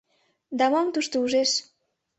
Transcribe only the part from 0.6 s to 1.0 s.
мом